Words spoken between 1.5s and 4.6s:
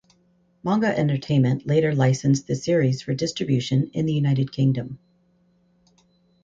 later licensed the series for distribution in the United